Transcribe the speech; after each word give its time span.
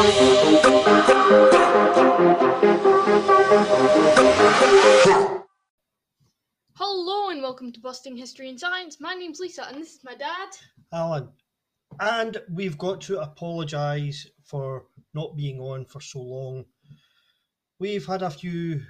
Hello 0.00 0.08
and 7.28 7.42
welcome 7.42 7.70
to 7.70 7.80
Busting 7.80 8.16
History 8.16 8.48
and 8.48 8.58
Science. 8.58 8.98
My 8.98 9.12
name's 9.12 9.40
Lisa 9.40 9.68
and 9.68 9.76
this 9.76 9.96
is 9.96 10.02
my 10.02 10.14
dad. 10.14 10.48
Alan. 10.90 11.28
And 12.00 12.38
we've 12.50 12.78
got 12.78 13.02
to 13.02 13.20
apologise 13.20 14.26
for 14.42 14.86
not 15.12 15.36
being 15.36 15.60
on 15.60 15.84
for 15.84 16.00
so 16.00 16.20
long. 16.20 16.64
We've 17.78 18.06
had 18.06 18.22
a 18.22 18.30
few 18.30 18.80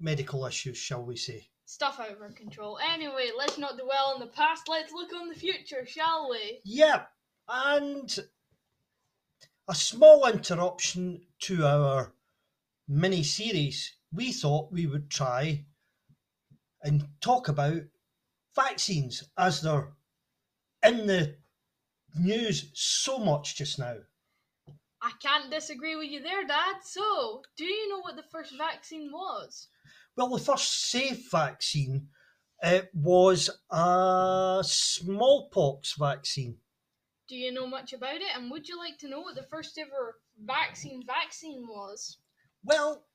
medical 0.00 0.44
issues, 0.46 0.78
shall 0.78 1.04
we 1.04 1.14
say. 1.14 1.46
Stuff 1.66 2.00
out 2.00 2.10
of 2.10 2.20
our 2.20 2.32
control. 2.32 2.80
Anyway, 2.92 3.30
let's 3.38 3.56
not 3.56 3.78
dwell 3.78 4.14
on 4.14 4.18
the 4.18 4.26
past, 4.26 4.68
let's 4.68 4.92
look 4.92 5.12
on 5.14 5.28
the 5.28 5.36
future, 5.36 5.86
shall 5.86 6.28
we? 6.28 6.60
Yeah, 6.64 7.04
and 7.48 8.18
a 9.72 9.74
small 9.74 10.26
interruption 10.26 11.18
to 11.40 11.64
our 11.64 12.12
mini 12.86 13.22
series. 13.22 13.96
We 14.12 14.30
thought 14.30 14.70
we 14.70 14.86
would 14.86 15.08
try 15.08 15.64
and 16.82 17.08
talk 17.22 17.48
about 17.48 17.80
vaccines 18.54 19.24
as 19.38 19.62
they're 19.62 19.94
in 20.84 21.06
the 21.06 21.36
news 22.20 22.70
so 22.74 23.16
much 23.16 23.56
just 23.56 23.78
now. 23.78 23.96
I 25.00 25.12
can't 25.22 25.50
disagree 25.50 25.96
with 25.96 26.10
you 26.10 26.22
there, 26.22 26.46
Dad. 26.46 26.76
So, 26.84 27.40
do 27.56 27.64
you 27.64 27.88
know 27.88 28.00
what 28.00 28.16
the 28.16 28.30
first 28.30 28.52
vaccine 28.58 29.10
was? 29.10 29.68
Well, 30.18 30.28
the 30.28 30.38
first 30.38 30.90
safe 30.90 31.30
vaccine 31.30 32.08
uh, 32.62 32.82
was 32.92 33.48
a 33.70 34.62
smallpox 34.66 35.94
vaccine. 35.98 36.58
Do 37.32 37.38
you 37.38 37.50
know 37.50 37.66
much 37.66 37.94
about 37.94 38.16
it? 38.16 38.36
And 38.36 38.50
would 38.50 38.68
you 38.68 38.76
like 38.76 38.98
to 38.98 39.08
know 39.08 39.20
what 39.20 39.34
the 39.34 39.46
first 39.50 39.78
ever 39.78 40.18
vaccine 40.44 41.02
vaccine 41.06 41.66
was? 41.66 42.18
Well, 42.62 43.06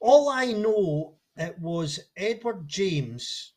all 0.00 0.28
I 0.28 0.52
know 0.52 1.16
it 1.38 1.58
was 1.58 1.98
Edward 2.18 2.68
James 2.68 3.54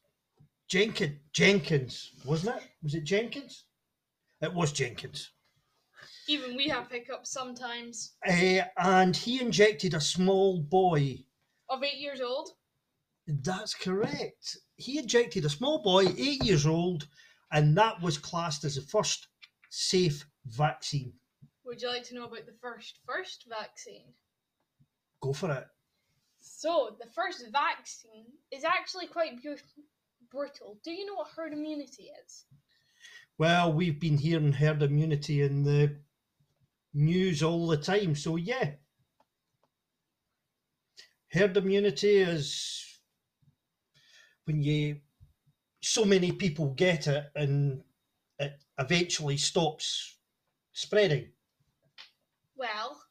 Jenkins, 0.70 1.20
Jenkins, 1.34 2.12
wasn't 2.24 2.56
it? 2.56 2.64
Was 2.82 2.96
it 2.96 3.04
Jenkins? 3.04 3.66
It 4.42 4.54
was 4.54 4.72
Jenkins. 4.72 5.32
Even 6.30 6.56
we 6.56 6.70
have 6.70 6.90
hiccups 6.90 7.32
sometimes. 7.32 8.14
Uh, 8.26 8.62
and 8.78 9.14
he 9.14 9.42
injected 9.42 9.94
a 9.94 10.00
small 10.00 10.62
boy. 10.62 11.18
Of 11.68 11.84
eight 11.84 11.98
years 11.98 12.22
old? 12.22 12.52
That's 13.28 13.74
correct. 13.74 14.58
He 14.78 15.00
injected 15.00 15.44
a 15.44 15.50
small 15.50 15.84
boy, 15.84 16.06
eight 16.18 16.46
years 16.46 16.66
old, 16.66 17.10
and 17.54 17.78
that 17.78 18.02
was 18.02 18.18
classed 18.18 18.66
as 18.66 18.76
the 18.76 18.82
first 18.82 19.28
safe 19.70 20.26
vaccine. 20.46 21.14
Would 21.66 21.82
you 21.82 21.88
like 21.88 22.04
to 22.06 22.16
know 22.16 22.26
about 22.26 22.46
the 22.46 22.58
first 22.60 23.00
first 23.06 23.46
vaccine? 23.48 24.14
Go 25.22 25.32
for 25.32 25.52
it. 25.52 25.68
So, 26.42 26.98
the 27.00 27.10
first 27.10 27.46
vaccine 27.52 28.26
is 28.52 28.66
actually 28.66 29.08
quite 29.08 29.42
bu- 29.42 29.56
brutal. 30.30 30.80
Do 30.84 30.92
you 30.92 31.06
know 31.06 31.16
what 31.16 31.30
herd 31.36 31.54
immunity 31.54 32.10
is? 32.26 32.46
Well, 33.38 33.72
we've 33.72 34.00
been 34.00 34.18
hearing 34.18 34.52
herd 34.52 34.84
immunity 34.84 35.42
in 35.42 35.64
the 35.64 35.96
news 36.94 37.42
all 37.42 37.68
the 37.68 37.78
time, 37.78 38.16
so 38.16 38.36
yeah. 38.36 38.72
Herd 41.32 41.56
immunity 41.56 42.18
is 42.18 43.00
when 44.46 44.62
you 44.62 44.98
so 45.84 46.06
many 46.06 46.32
people 46.32 46.74
get 46.76 47.08
it 47.08 47.26
and 47.36 47.82
it 48.40 48.64
eventually 48.80 49.38
stops 49.38 50.16
spreading. 50.72 51.28
Well, 52.56 53.02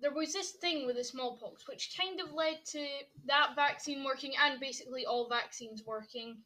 there 0.00 0.12
was 0.12 0.32
this 0.32 0.52
thing 0.52 0.86
with 0.86 0.96
the 0.96 1.04
smallpox, 1.04 1.66
which 1.68 1.96
kind 1.98 2.20
of 2.20 2.32
led 2.32 2.64
to 2.66 2.86
that 3.26 3.54
vaccine 3.54 4.04
working 4.04 4.32
and 4.42 4.60
basically 4.60 5.06
all 5.06 5.28
vaccines 5.28 5.82
working. 5.86 6.38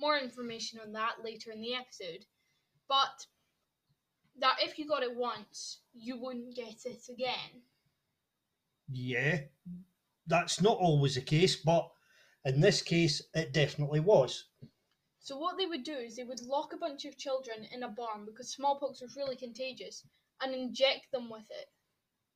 More 0.00 0.18
information 0.18 0.80
on 0.84 0.92
that 0.92 1.16
later 1.22 1.52
in 1.52 1.60
the 1.60 1.74
episode. 1.74 2.24
But 2.88 3.26
that 4.40 4.56
if 4.60 4.78
you 4.78 4.88
got 4.88 5.02
it 5.02 5.16
once, 5.16 5.78
you 5.94 6.20
wouldn't 6.20 6.56
get 6.56 6.84
it 6.84 7.02
again. 7.08 7.62
Yeah, 8.90 9.40
that's 10.26 10.60
not 10.60 10.78
always 10.78 11.14
the 11.14 11.20
case, 11.20 11.56
but 11.56 11.90
in 12.44 12.60
this 12.60 12.82
case, 12.82 13.22
it 13.34 13.52
definitely 13.52 14.00
was. 14.00 14.46
So 15.24 15.38
what 15.38 15.56
they 15.56 15.64
would 15.64 15.84
do 15.84 15.94
is 15.94 16.16
they 16.16 16.22
would 16.22 16.42
lock 16.42 16.74
a 16.74 16.76
bunch 16.76 17.06
of 17.06 17.16
children 17.16 17.66
in 17.72 17.82
a 17.82 17.88
barn 17.88 18.26
because 18.26 18.52
smallpox 18.52 19.00
was 19.00 19.16
really 19.16 19.36
contagious 19.36 20.04
and 20.42 20.54
inject 20.54 21.10
them 21.12 21.30
with 21.30 21.50
it. 21.50 21.66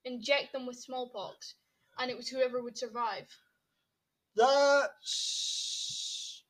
Inject 0.06 0.54
them 0.54 0.64
with 0.64 0.78
smallpox. 0.78 1.54
And 1.98 2.10
it 2.10 2.16
was 2.16 2.30
whoever 2.30 2.62
would 2.62 2.78
survive. 2.78 3.26
That's 4.34 6.42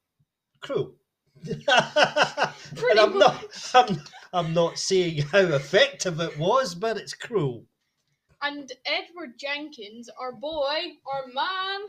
cruel. 0.61 0.95
Pretty 1.45 1.65
and 1.73 3.01
I'm 3.01 3.19
not, 3.19 3.45
I'm, 3.75 4.01
I'm 4.33 4.55
not 4.55 4.79
saying 4.79 5.23
how 5.23 5.41
effective 5.41 6.21
it 6.21 6.39
was, 6.39 6.77
but 6.77 6.97
it's 6.97 7.15
cruel. 7.15 7.65
And 8.41 8.71
Edward 8.87 9.41
Jenkins, 9.41 10.09
our 10.21 10.31
boy, 10.31 10.79
our 11.13 11.27
man, 11.35 11.81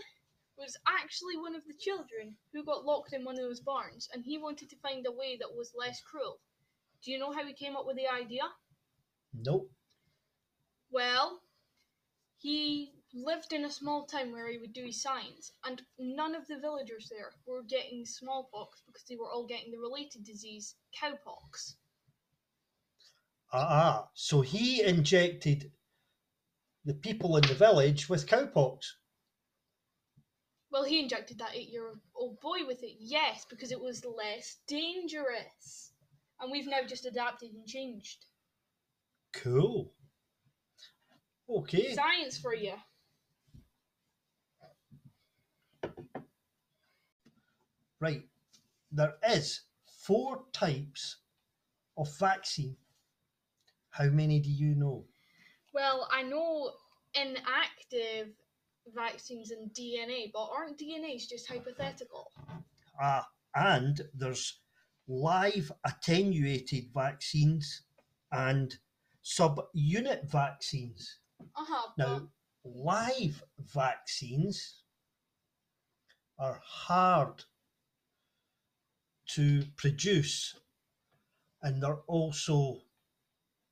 was 0.59 0.78
actually 0.88 1.38
one 1.38 1.56
of 1.56 1.64
the 1.66 1.74
children 1.80 2.36
who 2.53 2.64
got 2.64 2.86
locked 2.86 3.14
in 3.14 3.24
one 3.24 3.36
of 3.36 3.42
those 3.42 3.62
barns 3.62 4.09
and 4.14 4.24
he 4.24 4.38
wanted 4.38 4.70
to 4.70 4.75
find 4.78 5.06
a 5.08 5.12
way 5.12 5.38
that 5.40 5.56
was 5.56 5.72
less 5.78 6.02
cruel. 6.02 6.40
Do 7.03 7.12
you 7.12 7.18
know 7.18 7.31
how 7.31 7.46
he 7.46 7.53
came 7.53 7.78
up 7.78 7.86
with 7.86 7.96
the 7.96 8.08
idea? 8.08 8.44
Nope. 9.34 9.72
Well, 10.92 11.42
he 12.40 12.92
lived 13.14 13.53
in 13.53 13.66
a 13.66 13.72
small 13.72 14.06
town 14.06 14.31
where 14.31 14.52
he 14.52 14.58
would 14.58 14.74
do 14.74 14.86
his 14.86 15.02
science, 15.02 15.52
and 15.66 15.81
none 15.98 16.36
of 16.36 16.48
the 16.48 16.59
villagers 16.59 17.09
there 17.09 17.31
were 17.46 17.64
getting 17.64 18.06
smallpox 18.06 18.81
because 18.86 19.03
they 19.09 19.16
were 19.16 19.31
all 19.31 19.46
getting 19.46 19.72
the 19.72 19.80
related 19.80 20.24
disease, 20.24 20.75
cowpox. 21.00 21.75
Ah, 23.52 24.09
so 24.14 24.42
he 24.42 24.84
injected 24.84 25.72
the 26.86 26.94
people 26.94 27.38
in 27.38 27.44
the 27.48 27.56
village 27.56 28.08
with 28.09 28.28
cowpox. 28.28 28.86
Well, 30.72 30.84
he 30.84 31.00
injected 31.00 31.40
that 31.40 31.56
eight 31.56 31.69
year 31.69 31.94
old 32.16 32.40
boy 32.41 32.66
with 32.68 32.84
it, 32.84 32.96
yes, 33.00 33.46
because 33.50 33.72
it 33.72 33.80
was 33.80 34.06
less 34.06 34.57
dangerous. 34.68 35.91
And 36.40 36.52
we've 36.52 36.68
now 36.68 36.81
just 36.88 37.06
adapted 37.06 37.52
and 37.53 37.66
changed. 37.66 38.25
Cool. 39.34 39.91
Okay. 41.50 41.94
Science 41.94 42.38
for 42.38 42.53
you. 42.53 42.74
Right. 48.00 48.24
There 48.91 49.16
is 49.30 49.62
four 50.03 50.44
types 50.53 51.18
of 51.97 52.16
vaccine. 52.18 52.78
How 53.90 54.06
many 54.06 54.40
do 54.40 54.50
you 54.50 54.75
know? 54.75 55.06
Well, 55.74 56.07
I 56.12 56.24
know 56.24 56.72
inactive 57.13 58.34
vaccines 58.94 59.51
and 59.51 59.72
DNA, 59.73 60.31
but 60.33 60.50
aren't 60.55 60.77
DNAs 60.77 61.27
just 61.27 61.47
hypothetical? 61.47 62.31
Ah, 63.01 63.27
and 63.55 64.01
there's 64.13 64.59
live 65.07 65.72
attenuated 65.85 66.85
vaccines 66.94 67.83
and 68.31 68.77
subunit 69.23 70.29
vaccines. 70.29 71.19
Uh 71.55 71.66
huh. 71.67 71.91
Now, 71.97 72.29
live 72.63 73.44
vaccines 73.59 74.83
are 76.38 76.59
hard 76.63 77.44
to 79.27 79.63
produce 79.75 80.56
and 81.61 81.81
they're 81.83 82.01
also 82.07 82.81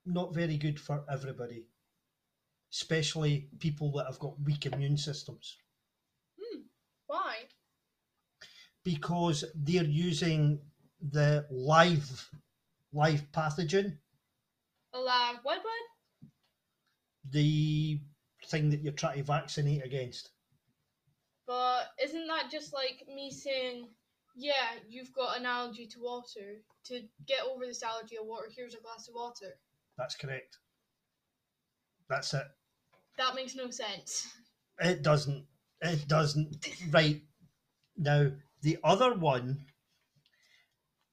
not 0.05 0.33
very 0.33 0.57
good 0.57 0.79
for 0.79 1.03
everybody, 1.11 1.65
especially 2.71 3.49
people 3.59 3.91
that 3.93 4.05
have 4.05 4.19
got 4.19 4.39
weak 4.43 4.65
immune 4.65 4.97
systems 4.97 5.57
Hmm. 6.39 6.61
Why? 7.07 7.35
because 8.83 9.43
they're 9.55 9.83
using 9.83 10.59
the 11.11 11.45
live 11.51 12.29
live 12.93 13.23
pathogen, 13.33 13.97
Alive. 14.93 15.37
What? 15.43 15.59
What? 15.59 16.29
the 17.29 17.99
thing 18.45 18.69
that 18.69 18.81
you're 18.81 18.93
trying 18.93 19.17
to 19.17 19.23
vaccinate 19.23 19.83
against. 19.83 20.29
But 21.45 21.89
isn't 22.01 22.27
that 22.27 22.49
just 22.49 22.73
like 22.73 23.05
me 23.13 23.29
saying, 23.31 23.89
yeah, 24.35 24.79
you've 24.87 25.13
got 25.13 25.37
an 25.37 25.45
allergy 25.45 25.87
to 25.87 25.99
water. 25.99 26.61
To 26.85 27.01
get 27.25 27.41
over 27.43 27.65
this 27.65 27.83
allergy 27.83 28.15
of 28.17 28.25
water, 28.25 28.47
here's 28.55 28.73
a 28.75 28.79
glass 28.81 29.09
of 29.09 29.15
water. 29.15 29.57
That's 29.97 30.15
correct. 30.15 30.57
That's 32.09 32.33
it. 32.33 32.47
That 33.17 33.35
makes 33.35 33.55
no 33.55 33.69
sense. 33.69 34.27
It 34.79 35.01
doesn't. 35.01 35.45
It 35.81 36.07
doesn't. 36.07 36.67
Right. 36.91 37.21
Now, 37.97 38.31
the 38.61 38.77
other 38.83 39.13
one 39.15 39.65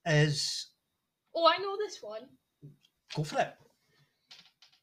is 0.07 0.69
Oh, 1.35 1.47
I 1.47 1.59
know 1.59 1.77
this 1.77 1.99
one. 2.01 2.23
go 3.17 3.25
for 3.25 3.41
it. 3.41 3.55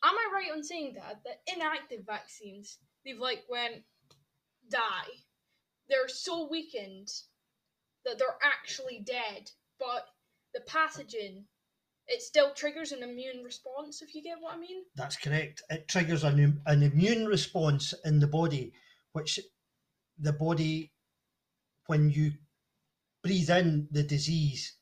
Am 0.03 0.15
I 0.15 0.29
right 0.33 0.51
on 0.51 0.63
saying 0.63 0.95
that 0.95 1.21
that 1.23 1.41
inactive 1.56 2.06
vaccines 2.06 2.79
they've 3.06 3.19
like 3.19 3.44
went 3.50 3.83
die. 4.69 5.12
They're 5.89 6.07
so 6.07 6.47
weakened 6.50 7.09
that 8.06 8.17
they're 8.17 8.38
actually 8.44 9.03
dead, 9.06 9.51
but 9.79 10.06
the 10.53 10.62
pathogen 10.62 11.44
it 12.07 12.21
still 12.21 12.53
triggers 12.53 12.92
an 12.92 13.03
immune 13.03 13.44
response. 13.44 14.01
If 14.01 14.13
you 14.13 14.21
get 14.21 14.38
what 14.42 14.56
I 14.56 14.57
mean. 14.57 14.83
That's 14.95 15.18
correct. 15.18 15.62
It 15.69 15.88
triggers 15.88 16.24
an, 16.24 16.62
an 16.65 16.83
immune 16.83 17.25
response 17.25 17.94
in 18.03 18.19
the 18.19 18.27
body, 18.27 18.74
which 19.13 19.39
the 20.19 20.33
body, 20.33 20.92
when 21.88 22.09
you 22.09 22.33
breathe 23.24 23.50
in 23.50 23.88
the 23.92 24.03
disease, 24.03 24.75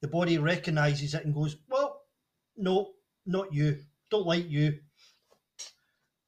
the 0.00 0.08
body 0.08 0.38
recognizes 0.38 1.14
it 1.14 1.24
and 1.24 1.34
goes, 1.34 1.56
Well, 1.68 2.02
no, 2.56 2.90
not 3.26 3.52
you. 3.52 3.78
Don't 4.10 4.26
like 4.26 4.48
you. 4.48 4.78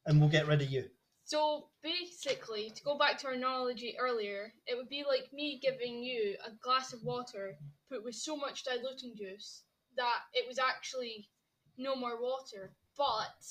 And 0.05 0.19
we'll 0.19 0.29
get 0.29 0.47
rid 0.47 0.61
of 0.61 0.69
you. 0.69 0.85
So 1.25 1.67
basically, 1.83 2.71
to 2.71 2.83
go 2.83 2.97
back 2.97 3.17
to 3.19 3.27
our 3.27 3.33
analogy 3.33 3.95
earlier, 3.99 4.53
it 4.65 4.75
would 4.75 4.89
be 4.89 5.05
like 5.07 5.31
me 5.31 5.59
giving 5.61 6.03
you 6.03 6.35
a 6.45 6.51
glass 6.63 6.93
of 6.93 7.03
water 7.03 7.55
put 7.89 8.03
with 8.03 8.15
so 8.15 8.35
much 8.35 8.63
diluting 8.63 9.15
juice 9.15 9.63
that 9.97 10.19
it 10.33 10.47
was 10.47 10.59
actually 10.59 11.29
no 11.77 11.95
more 11.95 12.21
water, 12.21 12.73
but 12.97 13.43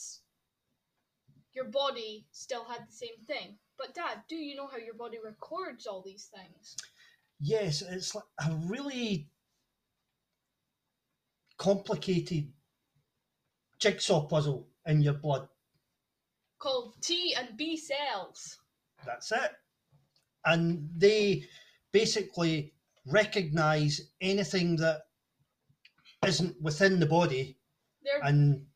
your 1.52 1.66
body 1.66 2.26
still 2.31 2.64
had 2.64 2.87
the 2.88 2.92
same 2.92 3.25
thing. 3.26 3.58
But 3.78 3.94
Dad, 3.94 4.22
do 4.28 4.37
you 4.37 4.56
know 4.56 4.66
how 4.66 4.76
your 4.76 4.94
body 4.94 5.19
records 5.22 5.87
all 5.87 6.02
these 6.02 6.31
things? 6.34 6.76
Yes, 7.40 7.82
it's 7.82 8.14
like 8.14 8.25
a 8.46 8.52
really 8.66 9.28
complicated 11.56 12.52
jigsaw 13.78 14.26
puzzle 14.26 14.69
in 14.86 15.00
your 15.02 15.14
blood. 15.14 15.48
Called 16.58 16.94
T 17.00 17.34
and 17.38 17.56
B 17.56 17.76
cells. 17.76 18.58
That's 19.06 19.32
it. 19.32 19.52
And 20.44 20.90
they 20.94 21.44
basically 21.93 22.75
recognize 23.06 24.10
anything 24.20 24.76
that 24.76 25.02
isn't 26.26 26.61
within 26.61 27.00
the 27.00 27.06
body 27.06 27.56
They're 28.05 28.22
and 28.22 28.67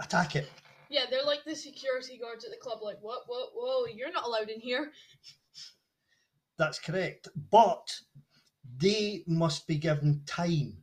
attack 0.00 0.36
it. 0.36 0.50
yeah, 0.90 1.04
they're 1.10 1.24
like 1.24 1.44
the 1.44 1.54
security 1.54 2.18
guards 2.18 2.44
at 2.44 2.50
the 2.50 2.56
club. 2.56 2.78
Like, 2.82 2.98
what, 3.00 3.22
what, 3.26 3.50
whoa, 3.54 3.86
you're 3.86 4.12
not 4.12 4.24
allowed 4.26 4.48
in 4.50 4.60
here. 4.60 4.90
That's 6.58 6.78
correct. 6.80 7.28
But 7.50 7.94
they 8.76 9.22
must 9.26 9.66
be 9.66 9.76
given 9.76 10.22
time 10.26 10.78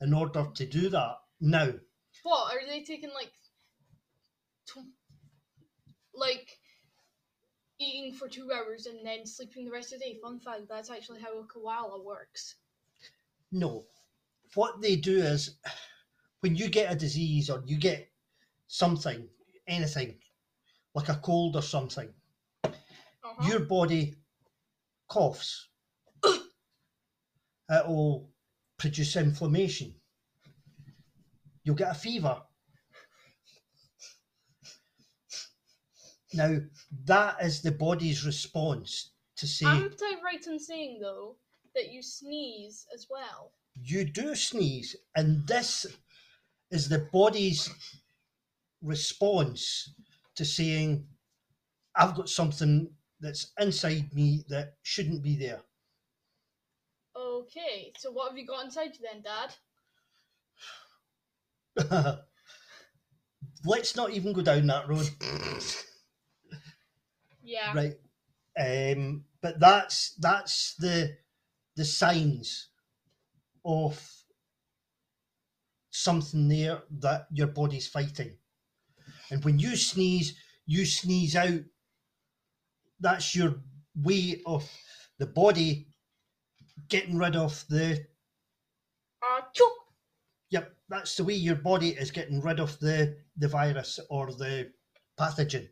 in 0.00 0.14
order 0.14 0.46
to 0.54 0.66
do 0.66 0.88
that. 0.88 1.16
Now, 1.40 1.72
What 2.22 2.54
are 2.54 2.66
they 2.66 2.82
taking 2.82 3.10
like, 3.12 3.32
tw- 4.66 4.94
like 6.14 6.48
eating 7.78 8.14
for 8.14 8.28
two 8.28 8.50
hours 8.52 8.86
and 8.86 9.04
then 9.06 9.26
sleeping 9.26 9.66
the 9.66 9.70
rest 9.70 9.92
of 9.92 10.00
the 10.00 10.06
day? 10.06 10.18
Fun 10.22 10.40
fact: 10.40 10.62
that's 10.68 10.90
actually 10.90 11.20
how 11.20 11.38
a 11.38 11.44
koala 11.44 12.02
works. 12.02 12.56
no. 13.52 13.84
What 14.54 14.80
they 14.80 14.96
do 14.96 15.18
is 15.18 15.56
when 16.40 16.56
you 16.56 16.68
get 16.68 16.92
a 16.92 16.96
disease 16.96 17.50
or 17.50 17.62
you 17.66 17.76
get 17.76 18.10
something, 18.66 19.28
anything, 19.66 20.18
like 20.94 21.08
a 21.08 21.16
cold 21.16 21.56
or 21.56 21.62
something, 21.62 22.12
Uh-huh. 22.64 23.48
your 23.48 23.60
body 23.60 24.16
coughs. 25.08 25.68
It'll 27.70 28.30
produce 28.76 29.16
inflammation. 29.16 29.94
You'll 31.62 31.76
get 31.76 31.90
a 31.90 31.94
fever. 31.98 32.42
Now, 36.32 36.58
that 37.04 37.42
is 37.42 37.60
the 37.60 37.72
body's 37.72 38.24
response 38.24 39.10
to 39.36 39.46
say, 39.46 39.66
Am 39.66 39.90
I 40.02 40.14
right 40.24 40.46
in 40.46 40.58
saying 40.58 41.00
though 41.00 41.36
that 41.74 41.92
you 41.92 42.02
sneeze 42.02 42.86
as 42.94 43.06
well? 43.10 43.52
You 43.74 44.04
do 44.04 44.34
sneeze, 44.34 44.96
and 45.16 45.46
this 45.46 45.86
is 46.70 46.88
the 46.88 47.08
body's 47.12 47.70
response 48.82 49.92
to 50.36 50.44
saying, 50.44 51.06
I've 51.96 52.14
got 52.14 52.28
something 52.28 52.90
that's 53.20 53.52
inside 53.58 54.14
me 54.14 54.44
that 54.48 54.74
shouldn't 54.82 55.22
be 55.22 55.36
there. 55.36 55.60
Okay, 57.16 57.92
so 57.98 58.10
what 58.10 58.28
have 58.28 58.38
you 58.38 58.46
got 58.46 58.64
inside 58.64 58.92
you 58.98 59.06
then, 59.12 59.22
Dad? 59.22 59.54
Let's 63.64 63.96
not 63.96 64.10
even 64.10 64.32
go 64.32 64.42
down 64.42 64.66
that 64.68 64.88
road. 64.88 65.08
Yeah. 67.42 67.72
right 67.74 67.94
um 68.58 69.24
but 69.42 69.58
that's 69.58 70.14
that's 70.20 70.74
the 70.78 71.16
the 71.76 71.84
signs 71.84 72.69
of 73.64 74.00
something 75.90 76.48
there 76.48 76.82
that 76.90 77.26
your 77.32 77.48
body's 77.48 77.86
fighting 77.88 78.36
and 79.30 79.44
when 79.44 79.58
you 79.58 79.76
sneeze 79.76 80.36
you 80.66 80.84
sneeze 80.86 81.34
out 81.34 81.60
that's 83.00 83.34
your 83.34 83.56
way 83.96 84.40
of 84.46 84.70
the 85.18 85.26
body 85.26 85.88
getting 86.88 87.16
rid 87.18 87.34
of 87.36 87.64
the 87.68 88.06
Uh, 89.22 89.42
choo! 89.52 89.70
yep 90.50 90.76
that's 90.88 91.16
the 91.16 91.24
way 91.24 91.34
your 91.34 91.56
body 91.56 91.90
is 91.90 92.10
getting 92.10 92.40
rid 92.40 92.60
of 92.60 92.78
the 92.78 93.16
the 93.36 93.48
virus 93.48 93.98
or 94.10 94.32
the 94.32 94.72
pathogen 95.18 95.68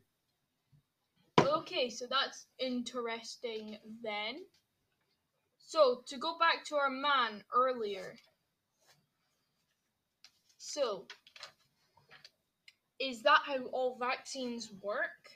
Okay, 1.41 1.88
so 1.88 2.06
that's 2.11 2.46
interesting 2.58 3.79
then. 4.02 4.44
So, 5.69 6.03
to 6.06 6.17
go 6.17 6.38
back 6.38 6.65
to 6.69 6.76
our 6.76 6.88
man 6.88 7.44
earlier. 7.55 8.15
So, 10.56 11.06
is 12.99 13.23
that 13.25 13.41
how 13.44 13.67
all 13.67 13.99
vaccines 14.00 14.73
work? 14.81 15.29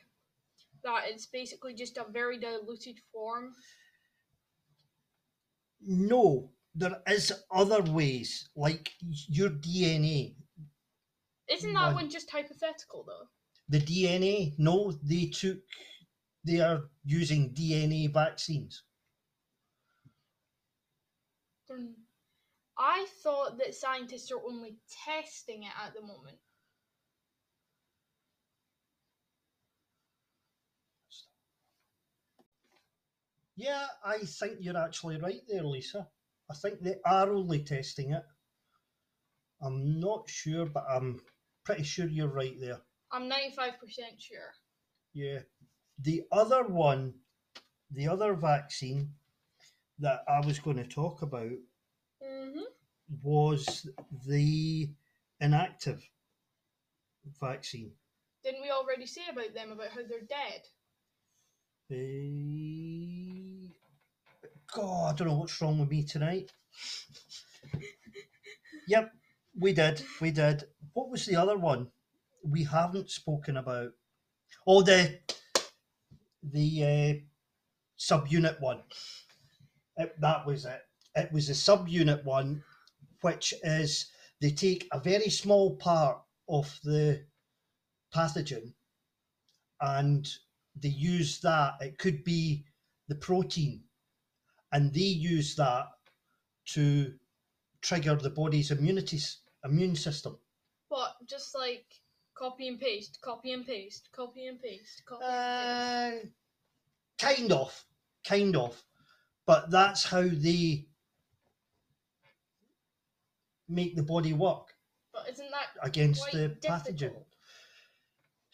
That 0.85 1.03
it's 1.09 1.27
basically 1.27 1.75
just 1.75 1.99
a 1.99 2.07
very 2.11 2.39
diluted 2.39 2.97
form? 3.13 3.53
No, 5.83 6.51
there 6.75 7.03
is 7.07 7.31
other 7.51 7.83
ways, 7.83 8.49
like 8.57 8.91
your 9.29 9.51
DNA. 9.51 10.35
Isn't 11.47 11.75
that 11.75 11.89
One. 11.89 12.05
one 12.05 12.11
just 12.11 12.31
hypothetical 12.31 13.05
though? 13.07 13.29
The 13.69 13.81
DNA, 13.85 14.55
no, 14.57 14.93
they 15.03 15.27
took, 15.27 15.59
they 16.43 16.61
are 16.61 16.85
using 17.05 17.53
DNA 17.53 18.11
vaccines. 18.11 18.85
I 22.79 23.07
thought 23.23 23.59
that 23.59 23.75
scientists 23.75 24.31
are 24.33 24.43
only 24.45 24.77
testing 25.05 25.65
it 25.65 25.73
at 25.85 25.95
the 25.95 26.01
moment. 26.01 26.39
Yeah, 33.57 33.87
I 34.05 34.19
think 34.19 34.59
you're 34.61 34.77
actually 34.77 35.19
right 35.19 35.43
there, 35.49 35.63
Lisa. 35.63 36.09
I 36.51 36.55
think 36.55 36.81
they 36.81 36.97
are 37.05 37.33
only 37.33 37.63
testing 37.63 38.13
it. 38.13 38.25
I'm 39.61 40.01
not 40.01 40.29
sure, 40.29 40.67
but 40.67 40.85
I'm 40.91 41.21
pretty 41.65 41.85
sure 41.85 42.07
you're 42.07 42.29
right 42.29 42.59
there. 42.59 42.81
I'm 43.13 43.31
95% 43.31 43.75
sure. 44.19 44.39
Yeah. 45.13 45.41
The 46.01 46.25
other 46.33 46.65
one, 46.65 47.15
the 47.91 48.09
other 48.09 48.35
vaccine 48.35 49.11
that 49.99 50.25
I 50.29 50.41
was 50.45 50.59
going 50.59 50.77
to 50.77 50.85
talk 50.85 51.23
about 51.23 51.51
Mm-hmm. 52.23 52.61
was 53.23 53.89
the 54.27 54.89
inactive 55.41 56.09
vaccine. 57.41 57.93
Didn't 58.45 58.63
we 58.63 58.71
already 58.71 59.07
say 59.07 59.23
about 59.31 59.55
them 59.55 59.73
about 59.73 59.89
how 59.89 60.01
they're 60.09 60.21
dead? 60.21 60.63
Eh, 61.91 63.69
God, 64.75 65.15
I 65.15 65.17
don't 65.17 65.29
know 65.29 65.39
what's 65.39 65.61
wrong 65.61 65.79
with 65.79 65.91
me 65.91 66.05
tonight. 66.05 66.51
yep, 68.89 69.13
we 69.59 69.73
did. 69.73 70.03
We 70.21 70.31
did. 70.31 70.65
What 70.93 71.11
was 71.11 71.27
the 71.27 71.37
other 71.37 71.59
one 71.59 71.89
we 72.43 72.65
haven't 72.65 73.11
spoken 73.11 73.57
about? 73.57 73.91
Oh, 74.67 74.83
the 74.83 75.19
the 76.43 76.85
uh, 76.85 77.15
subunit 77.99 78.61
one. 78.61 78.83
It, 80.03 80.21
that 80.21 80.47
was 80.47 80.65
it. 80.65 80.83
It 81.15 81.33
was 81.33 81.49
the 81.49 81.55
subunit 81.55 82.25
one, 82.25 82.63
which 83.21 83.55
is 83.63 84.07
they 84.41 84.51
take 84.51 84.89
a 84.93 85.01
very 85.01 85.31
small 85.31 85.77
part 85.77 86.19
of 86.49 86.79
the 86.85 87.25
pathogen 88.15 88.73
and 89.81 90.29
they 90.77 90.89
use 90.89 91.41
that. 91.41 91.75
It 91.81 91.99
could 91.99 92.25
be 92.25 92.65
the 93.09 93.15
protein, 93.15 93.83
and 94.73 94.93
they 94.93 95.01
use 95.01 95.55
that 95.57 95.87
to 96.75 97.15
trigger 97.83 98.15
the 98.17 98.31
body's 98.31 98.71
immunity 98.71 99.21
immune 99.65 99.97
system. 99.97 100.39
What, 100.89 101.15
just 101.27 101.55
like 101.55 102.03
Copy 102.35 102.67
and 102.67 102.81
paste, 102.81 103.19
copy 103.21 103.53
and 103.53 103.67
paste, 103.67 104.09
copy 104.11 104.47
and 104.47 104.61
paste, 104.61 105.03
copy 105.05 105.25
and 105.25 105.31
paste. 105.31 106.27
Uh, 106.27 106.27
kind 107.21 107.53
of, 107.53 107.85
kind 108.27 108.57
of, 108.57 108.83
but 109.47 109.71
that's 109.71 110.05
how 110.05 110.23
they 110.23 110.87
make 113.69 113.97
the 113.97 114.03
body 114.03 114.33
work 114.33 114.75
But 115.13 115.29
isn't 115.31 115.51
that 115.51 115.67
against 115.83 116.31
the 116.33 116.49
difficult? 116.49 116.85
pathogen. 116.87 117.15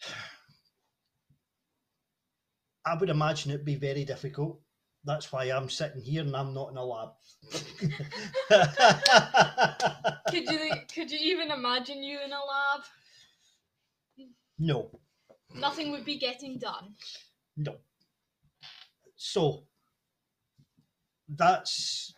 I 2.85 2.95
would 2.95 3.09
imagine 3.09 3.51
it'd 3.51 3.65
be 3.65 3.75
very 3.75 4.05
difficult. 4.05 4.59
That's 5.03 5.31
why 5.31 5.45
I'm 5.45 5.69
sitting 5.69 6.01
here 6.01 6.21
and 6.21 6.35
I'm 6.35 6.53
not 6.53 6.71
in 6.71 6.77
a 6.77 6.83
lab. 6.83 7.09
Could 10.29 10.49
you 10.49 10.71
could 10.93 11.11
you 11.11 11.19
even 11.19 11.51
imagine 11.51 12.03
you 12.03 12.19
in 12.23 12.31
a 12.31 12.35
lab? 12.39 12.81
no, 14.57 14.99
Nothing 15.55 15.91
would 15.91 16.05
be 16.05 16.17
getting 16.17 16.57
done. 16.59 16.93
no. 17.57 17.77
So 19.15 19.63
that's 21.29 22.13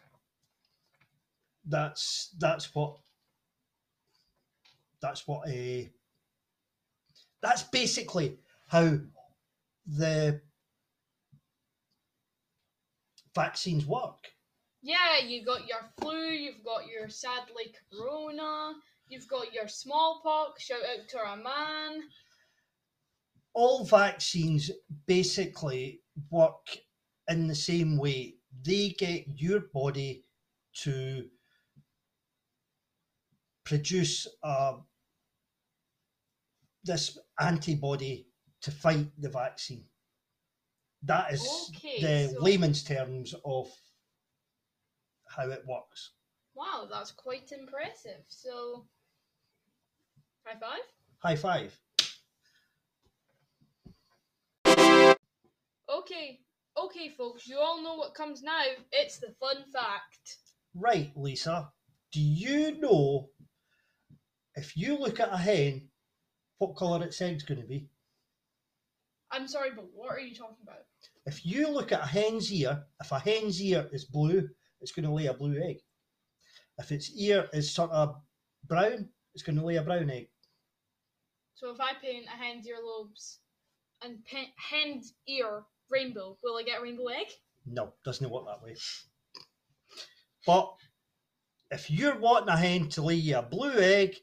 that's 1.67 2.33
that's 2.39 2.73
what 2.75 2.97
that's 5.01 5.27
what 5.27 5.47
a 5.47 5.91
that's 7.41 7.63
basically 7.63 8.37
how 8.67 8.97
the 9.85 10.41
vaccines 13.35 13.85
work. 13.85 14.31
Yeah, 14.83 15.19
you 15.25 15.43
got 15.45 15.67
your 15.67 15.79
flu, 15.99 16.29
you've 16.29 16.63
got 16.63 16.87
your 16.87 17.09
sadly 17.09 17.73
corona, 17.91 18.73
you've 19.07 19.27
got 19.27 19.53
your 19.53 19.67
smallpox. 19.67 20.63
Shout 20.63 20.79
out 20.81 21.07
to 21.09 21.19
our 21.19 21.37
man. 21.37 22.03
all 23.53 23.83
vaccines 23.85 24.71
basically 25.05 26.01
work 26.29 26.77
in 27.27 27.47
the 27.47 27.55
same 27.55 27.97
way. 27.97 28.35
They 28.63 28.89
get 28.89 29.25
your 29.39 29.61
body 29.73 30.25
to 30.83 31.27
produce 33.63 34.27
uh, 34.43 34.73
this 36.83 37.17
antibody 37.39 38.27
to 38.61 38.71
fight 38.71 39.07
the 39.19 39.29
vaccine. 39.29 39.85
That 41.03 41.33
is 41.33 41.71
Okay, 41.75 42.01
the 42.01 42.33
so- 42.33 42.41
layman's 42.43 42.83
terms 42.83 43.33
of 43.45 43.67
how 45.27 45.49
it 45.49 45.63
works. 45.65 46.11
Wow, 46.53 46.87
that's 46.91 47.11
quite 47.11 47.51
impressive. 47.53 48.23
So, 48.27 48.85
high 50.45 50.59
five. 50.59 50.81
High 51.19 51.35
five. 51.37 51.79
Okay, 55.89 56.39
okay, 56.77 57.09
folks, 57.17 57.47
you 57.47 57.57
all 57.59 57.81
know 57.81 57.95
what 57.95 58.13
comes 58.13 58.41
now. 58.41 58.63
It's 58.91 59.19
the 59.19 59.33
fun 59.39 59.63
fact. 59.73 60.37
Right, 60.73 61.11
Lisa. 61.15 61.69
Do 62.11 62.21
you 62.21 62.79
know 62.79 63.29
if 64.55 64.75
you 64.75 64.97
look 64.97 65.19
at 65.19 65.33
a 65.33 65.37
hen, 65.37 65.89
what 66.57 66.75
colour 66.77 67.03
its 67.03 67.21
egg's 67.21 67.43
going 67.43 67.61
to 67.61 67.67
be? 67.67 67.87
I'm 69.31 69.47
sorry, 69.47 69.69
but 69.73 69.85
what 69.93 70.11
are 70.11 70.19
you 70.19 70.35
talking 70.35 70.57
about? 70.61 70.83
If 71.25 71.45
you 71.45 71.69
look 71.69 71.91
at 71.91 72.03
a 72.03 72.07
hen's 72.07 72.51
ear, 72.51 72.83
if 73.01 73.11
a 73.11 73.19
hen's 73.19 73.61
ear 73.61 73.87
is 73.93 74.05
blue, 74.05 74.49
it's 74.81 74.91
going 74.91 75.05
to 75.05 75.13
lay 75.13 75.27
a 75.27 75.33
blue 75.33 75.57
egg. 75.61 75.77
If 76.77 76.91
its 76.91 77.11
ear 77.15 77.47
is 77.53 77.73
sort 77.73 77.91
of 77.91 78.15
brown, 78.67 79.09
it's 79.33 79.43
going 79.43 79.57
to 79.57 79.65
lay 79.65 79.77
a 79.77 79.83
brown 79.83 80.09
egg. 80.09 80.27
So, 81.53 81.71
if 81.71 81.79
I 81.79 81.93
paint 82.01 82.25
a 82.25 82.43
hen's 82.43 82.67
earlobes 82.67 83.37
and 84.03 84.23
paint 84.25 84.49
hen's 84.57 85.13
ear 85.27 85.63
rainbow, 85.91 86.37
will 86.43 86.57
I 86.57 86.63
get 86.63 86.79
a 86.79 86.83
rainbow 86.83 87.07
egg? 87.07 87.27
No, 87.65 87.93
doesn't 88.03 88.29
work 88.29 88.45
that 88.45 88.63
way. 88.63 88.75
But 90.45 90.73
if 91.69 91.91
you're 91.91 92.17
wanting 92.17 92.49
a 92.49 92.57
hen 92.57 92.89
to 92.89 93.01
lay 93.01 93.15
you 93.15 93.37
a 93.37 93.41
blue 93.41 93.79
egg, 93.79 94.15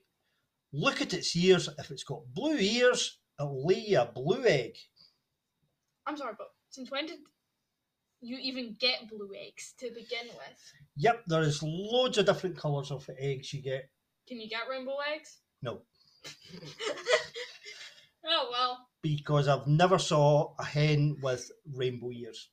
look 0.72 1.00
at 1.00 1.14
its 1.14 1.34
ears. 1.36 1.68
If 1.78 1.90
it's 1.90 2.04
got 2.04 2.22
blue 2.34 2.56
ears, 2.56 3.18
it'll 3.38 3.66
lay 3.66 3.80
you 3.80 4.00
a 4.00 4.06
blue 4.06 4.44
egg. 4.44 4.72
I'm 6.06 6.16
sorry, 6.16 6.34
but 6.36 6.48
since 6.70 6.90
when 6.90 7.06
did 7.06 7.18
you 8.20 8.38
even 8.38 8.76
get 8.80 9.08
blue 9.08 9.30
eggs 9.38 9.74
to 9.78 9.90
begin 9.90 10.26
with? 10.28 10.72
Yep, 10.96 11.24
there 11.26 11.42
is 11.42 11.62
loads 11.62 12.18
of 12.18 12.26
different 12.26 12.56
colours 12.56 12.90
of 12.90 13.08
eggs 13.18 13.52
you 13.52 13.62
get. 13.62 13.88
Can 14.26 14.40
you 14.40 14.48
get 14.48 14.68
rainbow 14.68 14.96
eggs? 15.14 15.38
No, 15.62 15.82
oh 18.26 18.48
well. 18.50 18.87
Because 19.02 19.48
I've 19.48 19.66
never 19.66 19.98
saw 19.98 20.54
a 20.58 20.64
hen 20.64 21.16
with 21.22 21.50
rainbow 21.74 22.10
ears. 22.12 22.48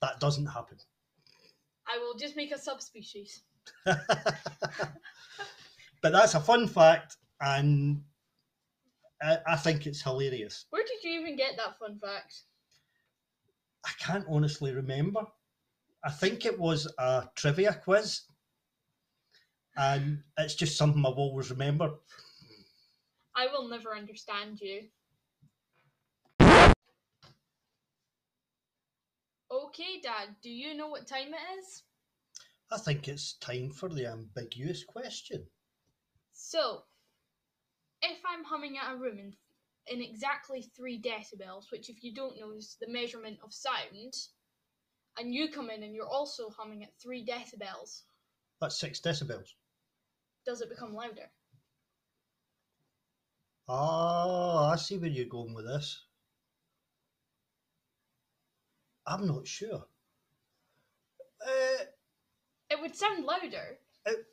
That 0.00 0.20
doesn't 0.20 0.46
happen. 0.46 0.78
I 1.86 1.98
will 1.98 2.14
just 2.16 2.36
make 2.36 2.52
a 2.52 2.58
subspecies. 2.58 3.42
but 3.84 3.98
that's 6.02 6.34
a 6.34 6.40
fun 6.40 6.66
fact, 6.66 7.16
and 7.40 8.02
I, 9.20 9.38
I 9.46 9.56
think 9.56 9.86
it's 9.86 10.02
hilarious. 10.02 10.66
Where 10.70 10.84
did 10.84 11.04
you 11.04 11.20
even 11.20 11.36
get 11.36 11.56
that 11.56 11.78
fun 11.78 11.98
fact? 11.98 12.42
I 13.84 13.90
can't 13.98 14.26
honestly 14.28 14.72
remember. 14.72 15.22
I 16.04 16.10
think 16.10 16.44
it 16.44 16.58
was 16.58 16.92
a 16.98 17.28
trivia 17.36 17.74
quiz, 17.74 18.22
and 19.76 20.22
it's 20.38 20.54
just 20.54 20.76
something 20.76 21.04
I've 21.06 21.18
always 21.18 21.50
remembered. 21.50 21.92
I 23.36 23.46
will 23.46 23.68
never 23.68 23.94
understand 23.96 24.60
you. 24.60 24.82
Okay, 29.72 30.02
Dad, 30.02 30.36
do 30.42 30.50
you 30.50 30.74
know 30.76 30.88
what 30.88 31.06
time 31.06 31.28
it 31.28 31.58
is? 31.58 31.82
I 32.70 32.76
think 32.76 33.08
it's 33.08 33.38
time 33.38 33.70
for 33.70 33.88
the 33.88 34.06
ambiguous 34.06 34.84
question. 34.84 35.46
So, 36.32 36.82
if 38.02 38.18
I'm 38.26 38.44
humming 38.44 38.76
at 38.76 38.92
a 38.92 38.96
room 38.98 39.18
in, 39.18 39.32
in 39.86 40.02
exactly 40.02 40.70
3 40.76 41.00
decibels, 41.00 41.72
which, 41.72 41.88
if 41.88 42.04
you 42.04 42.14
don't 42.14 42.38
know, 42.38 42.52
is 42.52 42.76
the 42.82 42.92
measurement 42.92 43.38
of 43.42 43.54
sound, 43.54 44.12
and 45.18 45.32
you 45.32 45.48
come 45.50 45.70
in 45.70 45.82
and 45.82 45.94
you're 45.94 46.06
also 46.06 46.50
humming 46.50 46.84
at 46.84 46.92
3 47.02 47.24
decibels, 47.24 48.02
That's 48.60 48.78
six 48.78 49.00
decibels. 49.00 49.54
does 50.44 50.60
it 50.60 50.68
become 50.68 50.92
louder? 50.94 51.30
Ah, 53.68 54.68
I 54.72 54.76
see 54.76 54.98
where 54.98 55.08
you're 55.08 55.24
going 55.24 55.54
with 55.54 55.64
this. 55.64 55.98
I'm 59.06 59.26
not 59.26 59.46
sure. 59.46 59.84
Uh, 61.44 61.84
It 62.70 62.80
would 62.80 62.94
sound 62.96 63.24
louder. 63.24 63.78
it, 64.06 64.26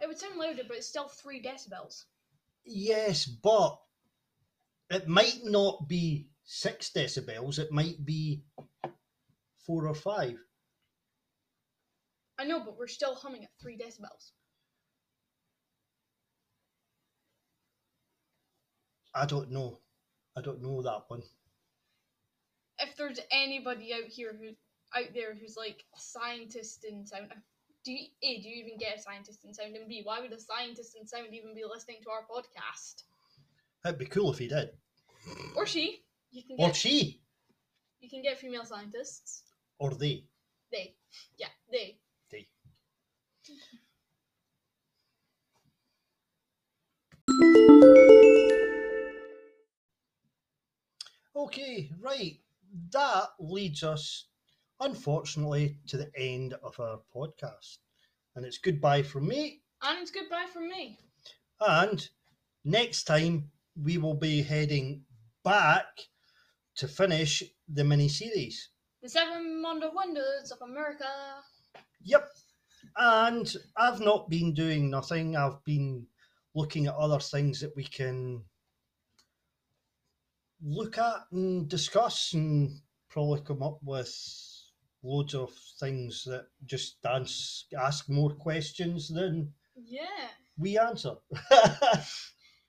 It 0.00 0.08
would 0.08 0.18
sound 0.18 0.36
louder, 0.38 0.62
but 0.66 0.76
it's 0.78 0.86
still 0.88 1.08
3 1.08 1.42
decibels. 1.42 2.04
yes, 2.64 3.26
but 3.26 3.78
it 4.90 5.08
might 5.08 5.40
not 5.44 5.88
be 5.88 6.28
six 6.44 6.90
decibels. 6.90 7.58
It 7.58 7.70
might 7.72 8.04
be 8.04 8.44
four 9.66 9.86
or 9.86 9.94
five. 9.94 10.38
I 12.38 12.44
know, 12.44 12.60
but 12.64 12.76
we're 12.76 12.86
still 12.88 13.14
humming 13.14 13.44
at 13.44 13.50
3 13.60 13.76
decibels. 13.78 14.32
I 19.14 19.26
don't 19.26 19.50
know. 19.50 19.80
I 20.36 20.40
don't 20.40 20.62
know 20.62 20.82
that 20.82 21.04
one. 21.08 21.22
If 22.82 22.96
there's 22.96 23.20
anybody 23.30 23.92
out 23.94 24.08
here 24.08 24.34
who 24.38 24.50
out 24.98 25.08
there 25.14 25.34
who's 25.34 25.56
like 25.56 25.84
a 25.96 26.00
scientist 26.00 26.84
in 26.84 27.06
sound 27.06 27.28
do 27.84 27.92
you, 27.92 28.06
A, 28.22 28.40
do 28.40 28.48
you 28.48 28.64
even 28.64 28.78
get 28.78 28.96
a 28.98 29.02
scientist 29.02 29.44
in 29.44 29.52
sound 29.52 29.74
and 29.74 29.88
B, 29.88 30.02
why 30.04 30.20
would 30.20 30.32
a 30.32 30.38
scientist 30.38 30.96
in 30.98 31.06
sound 31.06 31.28
even 31.32 31.52
be 31.54 31.64
listening 31.68 31.96
to 32.04 32.10
our 32.10 32.22
podcast? 32.22 33.02
That'd 33.82 33.98
be 33.98 34.06
cool 34.06 34.30
if 34.30 34.38
he 34.38 34.46
did. 34.46 34.70
Or 35.56 35.66
she. 35.66 36.04
You 36.30 36.44
can 36.44 36.56
Or 36.60 36.68
get 36.68 36.76
she. 36.76 37.20
you 38.00 38.08
can 38.08 38.22
get 38.22 38.38
female 38.38 38.64
scientists. 38.64 39.42
Or 39.78 39.90
they. 39.94 40.24
They. 40.70 40.94
Yeah, 41.36 41.48
they. 41.70 41.98
They. 42.30 42.46
Okay, 51.34 51.90
right. 52.00 52.38
That 52.92 53.28
leads 53.40 53.82
us, 53.82 54.26
unfortunately, 54.80 55.78
to 55.86 55.96
the 55.96 56.10
end 56.16 56.54
of 56.62 56.78
our 56.78 57.00
podcast. 57.14 57.78
And 58.36 58.44
it's 58.44 58.58
goodbye 58.58 59.02
from 59.02 59.28
me. 59.28 59.62
And 59.82 59.98
it's 60.00 60.10
goodbye 60.10 60.46
from 60.52 60.68
me. 60.68 60.98
And 61.60 62.06
next 62.64 63.04
time, 63.04 63.50
we 63.82 63.96
will 63.96 64.14
be 64.14 64.42
heading 64.42 65.04
back 65.42 65.86
to 66.76 66.88
finish 66.88 67.42
the 67.68 67.84
mini 67.84 68.08
series. 68.08 68.68
The 69.02 69.08
seven 69.08 69.62
wonder 69.62 69.90
wonders 69.94 70.52
of 70.52 70.58
America. 70.62 71.08
Yep. 72.02 72.28
And 72.96 73.54
I've 73.76 74.00
not 74.00 74.28
been 74.28 74.52
doing 74.52 74.90
nothing. 74.90 75.34
I've 75.36 75.64
been 75.64 76.06
looking 76.54 76.86
at 76.86 76.94
other 76.94 77.20
things 77.20 77.60
that 77.60 77.74
we 77.74 77.84
can 77.84 78.44
look 80.64 80.98
at 80.98 81.26
and 81.32 81.68
discuss 81.68 82.32
and 82.34 82.70
probably 83.08 83.40
come 83.40 83.62
up 83.62 83.78
with 83.82 84.12
loads 85.02 85.34
of 85.34 85.50
things 85.80 86.22
that 86.24 86.46
just 86.64 87.02
dance, 87.02 87.66
ask 87.78 88.08
more 88.08 88.30
questions 88.30 89.08
than 89.08 89.52
Yeah. 89.76 90.28
we 90.56 90.78
answer. 90.78 91.14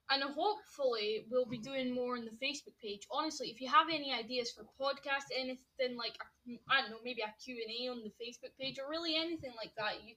And 0.09 0.21
hopefully 0.21 1.25
we'll 1.31 1.45
be 1.47 1.57
doing 1.57 1.91
more 1.95 2.15
on 2.17 2.25
the 2.25 2.45
Facebook 2.45 2.75
page. 2.79 3.07
Honestly, 3.09 3.47
if 3.47 3.59
you 3.61 3.67
have 3.69 3.87
any 3.91 4.13
ideas 4.13 4.51
for 4.51 4.63
podcast, 4.79 5.23
anything 5.35 5.97
like 5.97 6.15
a- 6.21 6.59
I 6.69 6.81
don't 6.81 6.91
know, 6.91 6.97
maybe 7.03 7.21
a 7.21 7.33
Q&A 7.43 7.87
on 7.89 8.03
the 8.03 8.11
Facebook 8.23 8.51
page 8.59 8.77
or 8.77 8.89
really 8.89 9.15
anything 9.15 9.53
like 9.57 9.71
that, 9.77 10.03
you 10.05 10.13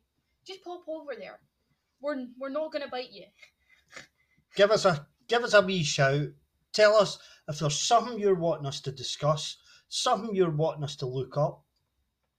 just 0.47 0.63
pop 0.65 0.83
over 0.89 1.15
there. 1.19 1.39
We're 2.03 2.27
we're 2.39 2.51
not 2.51 2.73
to 2.73 2.89
bite 2.91 3.13
you. 3.13 3.25
give 4.55 4.71
us 4.71 4.85
a 4.85 5.07
give 5.29 5.45
us 5.45 5.55
a 5.55 5.63
wee 5.63 5.83
shout. 5.83 6.29
Tell 6.77 6.95
us 6.95 7.19
if 7.49 7.59
there's 7.59 7.81
something 7.81 8.19
you're 8.19 8.35
wanting 8.35 8.67
us 8.67 8.83
to 8.83 8.93
discuss, 8.93 9.57
something 9.89 10.35
you're 10.35 10.51
wanting 10.51 10.85
us 10.85 10.95
to 10.97 11.07
look 11.07 11.39
up. 11.39 11.65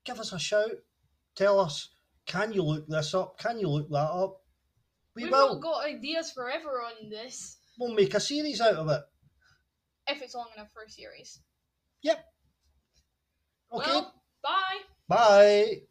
Give 0.06 0.20
us 0.20 0.32
a 0.32 0.38
shout. 0.38 0.70
Tell 1.36 1.60
us, 1.60 1.90
can 2.28 2.54
you 2.54 2.62
look 2.62 2.88
this 2.88 3.16
up? 3.16 3.40
Can 3.40 3.60
you 3.60 3.68
look 3.68 3.90
that 3.90 3.98
up? 3.98 4.44
We 5.16 5.24
We've 5.24 5.32
will. 5.32 5.56
not 5.56 5.64
got 5.64 5.86
ideas 5.86 6.32
forever 6.32 6.84
on 6.84 7.10
this 7.10 7.58
We'll 7.80 7.96
make 7.96 8.14
a 8.14 8.20
series 8.20 8.62
out 8.62 8.76
of 8.76 8.90
it. 8.90 9.02
if 10.08 10.22
it's 10.22 10.36
long 10.36 10.50
enough 10.56 10.72
for 10.72 10.84
a 10.84 10.90
series. 10.90 11.40
Yep. 12.04 12.24
Okay. 13.74 13.92
Well, 13.92 14.14
bye. 14.44 14.78
Bye. 15.08 15.82